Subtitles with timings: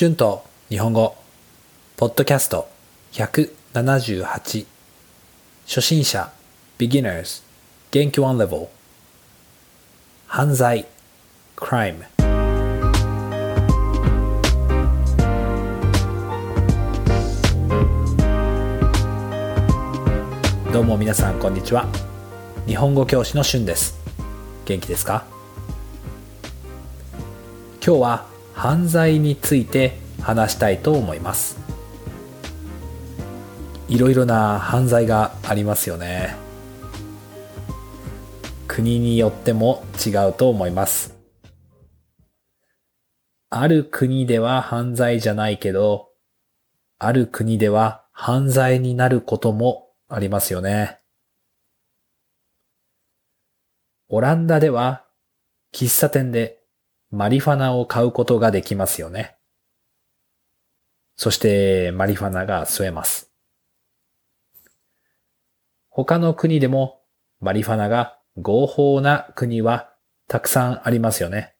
[0.00, 1.14] 春と日本語
[1.98, 2.70] ポッドキャスト
[3.12, 4.66] 178
[5.66, 6.32] 初心者
[6.78, 7.42] beginners
[7.90, 8.68] 元気 one level
[10.26, 10.86] 犯罪
[11.54, 12.04] crime
[20.72, 21.86] どうも皆さんこんにちは。
[22.66, 24.00] 日本語教師の春です。
[24.64, 25.26] 元気ですか？
[27.84, 31.58] 今日は犯罪について話したいと思います。
[33.88, 36.36] いろいろな犯罪がありますよね。
[38.68, 41.16] 国によっても違うと思います。
[43.48, 46.10] ある国では犯罪じゃないけど
[46.98, 51.00] ある国では犯罪になることもありますよね。
[54.10, 55.06] オランダでは
[55.72, 56.59] 喫茶店で
[57.10, 59.36] マリファナを買うことができますよね。
[61.16, 63.32] そしてマリファナが吸えます。
[65.88, 67.02] 他の国でも
[67.40, 69.92] マリファナが合法な国は
[70.28, 71.54] たくさんありますよね。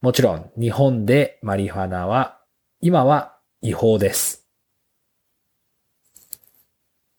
[0.00, 2.40] もちろん日本でマリファナは
[2.80, 4.48] 今は違法です。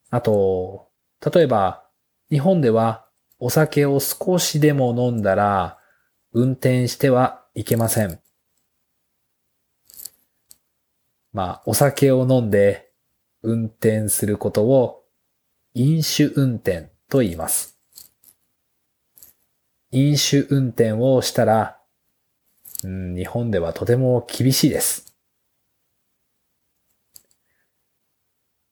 [0.10, 0.90] あと、
[1.34, 1.86] 例えば
[2.30, 3.06] 日本では
[3.44, 5.80] お酒を少しでも飲んだら、
[6.32, 8.20] 運転してはいけません。
[11.34, 12.92] まあ、お酒を飲んで
[13.42, 15.06] 運転することを
[15.74, 17.80] 飲酒運転と言います。
[19.90, 21.80] 飲酒運転をしたら、
[22.84, 25.16] うん、日本ではとても厳しいです。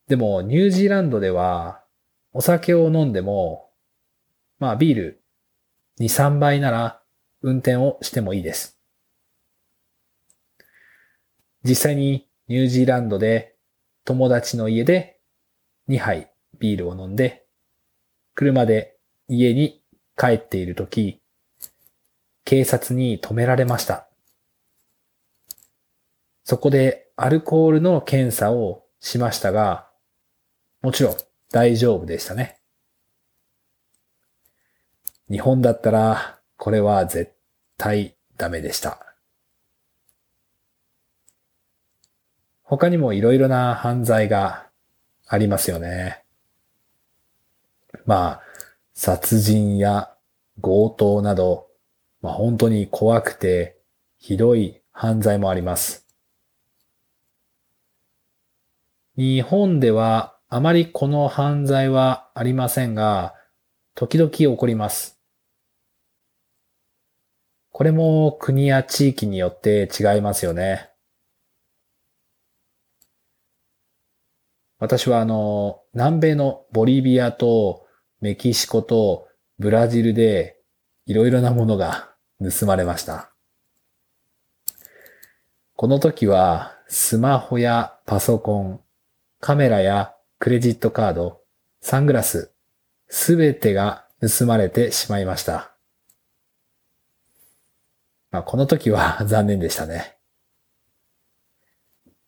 [0.07, 1.83] でも、ニュージーランドでは、
[2.33, 3.68] お酒を飲んでも
[4.59, 5.23] まあビール
[5.99, 7.01] 2、3杯なら
[7.41, 8.77] 運転をしてもいいです。
[11.63, 13.55] 実際にニュージーランドで
[14.05, 15.19] 友達の家で
[15.87, 17.45] 2杯ビールを飲んで、
[18.35, 19.81] 車で家に
[20.17, 21.21] 帰っているとき、
[22.43, 24.09] 警察に止められました。
[26.43, 29.87] そこでアルコールの検査をしましたが、
[30.81, 31.17] もちろん
[31.51, 32.58] 大丈夫でしたね。
[35.29, 37.33] 日本だったら、これは絶
[37.77, 39.05] 対ダメでした。
[42.63, 44.67] 他にもいろいろな犯罪が
[45.27, 46.23] ありますよね。
[48.05, 48.41] まあ、
[48.93, 50.11] 殺人や
[50.61, 51.67] 強盗など、
[52.21, 53.77] まあ本当に怖くて
[54.17, 56.07] ひどい犯罪もあります。
[59.15, 63.35] 日本ではあまりこの犯罪はありませんが、
[63.93, 65.18] 時々起こります。
[67.79, 70.89] これも国や地域によって違いますよね。
[74.79, 77.87] 私はあの、南米のボリビアと
[78.19, 79.29] メキシコと
[79.59, 80.59] ブラジルで
[81.05, 82.09] いろいろなものが
[82.43, 83.31] 盗まれました。
[85.77, 88.81] この時はスマホやパソコン、
[89.39, 91.39] カメラやクレジットカード、
[91.79, 92.51] サングラス、
[93.07, 95.78] すべてが盗まれてしまいました。
[98.31, 100.17] まあ、この時は 残念でしたね。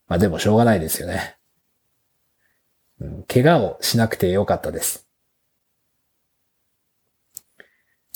[0.08, 1.38] まあでもしょうがないですよね。
[3.00, 5.08] うん、怪我をしなくてよかったです。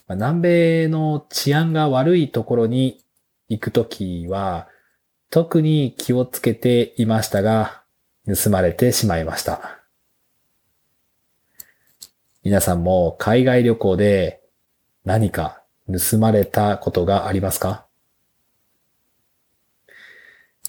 [0.08, 3.04] まあ、南米の治安が悪いところに
[3.50, 4.68] 行くときは、
[5.30, 7.84] 特に気をつけていましたが、
[8.26, 9.84] 盗まれてしまいました。
[12.44, 14.44] 皆さんも海外旅行で
[15.04, 17.86] 何か盗まれたことがありますか？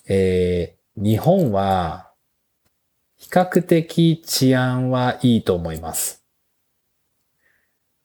[0.08, 2.12] えー、日本は
[3.16, 6.22] 比較的治安はいいと思います。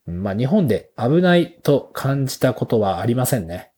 [0.07, 3.71] まあ日本で危ないと感じたことはありませんね。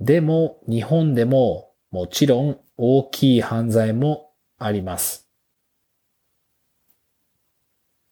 [0.00, 5.28] でも日本でももちろん大きい犯罪もあります。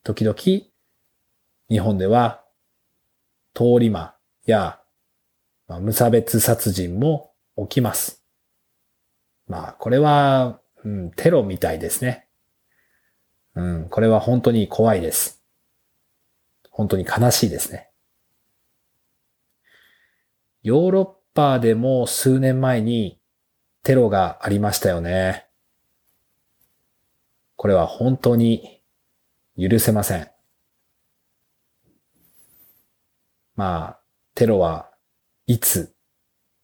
[0.05, 0.37] 時々
[1.69, 2.44] 日本では
[3.55, 4.14] 通り魔
[4.44, 4.81] や、
[5.69, 8.25] まあ、無差別殺人も起きます。
[9.47, 12.29] まあ、これは、うん、テロみたいですね。
[13.55, 15.43] うん、これは本当に怖いです。
[16.70, 17.91] 本当に悲しいですね。
[20.62, 23.20] ヨーロッパでも数年前に
[23.82, 25.46] テロがありましたよね。
[27.56, 28.82] これは本当に
[29.58, 30.31] 許せません。
[33.60, 34.00] まあ、
[34.36, 34.88] テロは
[35.46, 35.94] いつ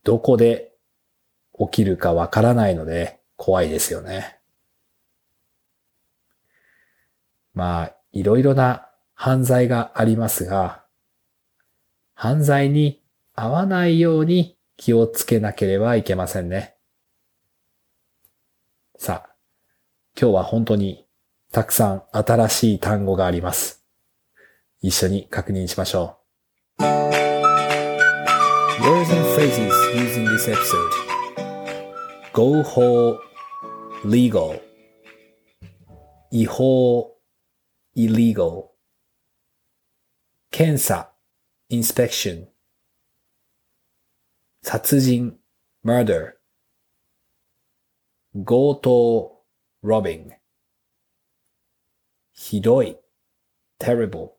[0.02, 0.72] どこで
[1.58, 4.38] 起きるかわからないので怖いですよね。
[7.52, 10.86] まあ、いろいろな犯罪がありますが、
[12.14, 13.02] 犯罪に
[13.36, 16.76] 遭わないように気をつけなければいけませんね。
[18.96, 19.36] さあ、
[20.18, 21.06] 今日は本当に
[21.52, 23.84] たくさん新しい単語があります。
[24.80, 26.25] 一緒に確認しましょう。
[26.78, 26.90] Words
[29.10, 30.92] and phrases used in this episode.
[32.32, 33.18] Go 法
[34.04, 34.60] legal
[36.30, 37.16] 違法
[37.94, 38.72] illegal
[40.50, 41.12] 検査
[41.70, 42.48] inspection
[44.62, 45.38] 殺人
[45.82, 46.34] murder
[48.34, 49.44] 強盗
[49.82, 50.36] robbing
[52.32, 52.98] ひどい
[53.78, 54.32] terrible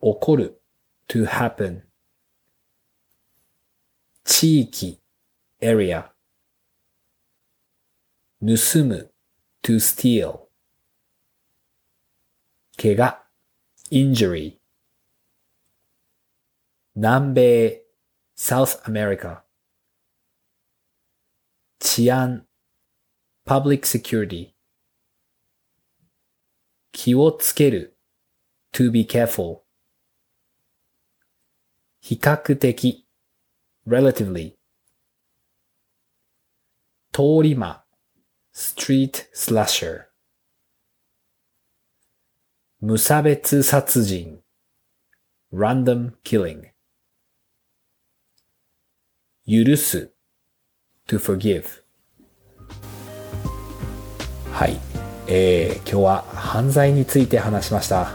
[0.00, 0.62] 起こる
[1.08, 1.82] to happen
[4.24, 5.00] 地域
[5.60, 6.10] area
[8.40, 9.12] 盗む
[9.62, 10.48] to steal
[12.76, 13.26] 怪我
[13.90, 14.58] injury
[16.94, 17.82] 南米
[18.36, 19.42] South America
[21.78, 22.46] 治安
[23.44, 24.54] public security
[26.92, 27.98] 気をつける
[28.72, 29.60] to be careful
[32.00, 33.06] 比較的
[33.86, 34.56] relatively
[37.12, 37.84] 通り魔
[38.54, 40.06] street slasher
[42.78, 44.42] 無差別殺人
[45.52, 46.70] random killing
[49.44, 50.14] 許す
[51.06, 51.82] to forgive
[54.52, 54.80] はい、
[55.26, 58.12] えー、今日は犯罪について話しました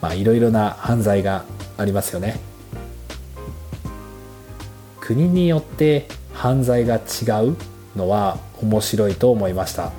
[0.00, 1.44] まあいろいろな犯罪が
[1.80, 2.38] ありますよね。
[5.00, 6.98] 国によって犯罪が違
[7.46, 7.56] う
[7.96, 9.90] のは面白いと思いました。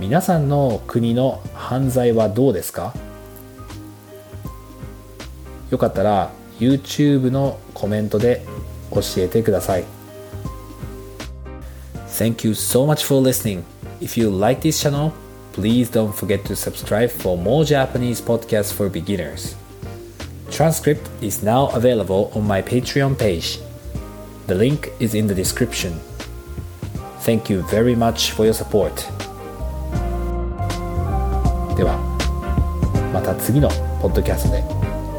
[0.00, 2.92] 皆さんの国の犯罪はどうですか？
[5.70, 8.44] よかったら YouTube のコメントで
[8.92, 9.84] 教えてください。
[12.08, 13.62] Thank you so much for listening.
[14.00, 15.12] If you like this channel,
[15.59, 19.55] please don't forget to subscribe for more Japanese podcasts for beginners.
[20.51, 23.59] Transcript is now available on my Patreon page.
[24.47, 25.99] The link is in the description.
[27.21, 28.93] Thank you very much for your support.
[31.75, 31.99] では、
[33.13, 33.69] また次の
[34.01, 34.63] ポッドキャストで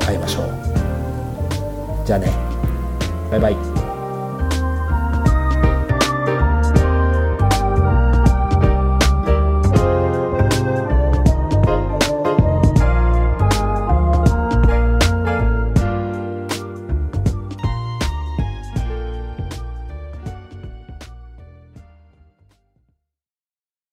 [0.06, 2.06] 会いましょう。
[2.06, 2.32] じゃあね。
[3.31, 3.69] バイバイ。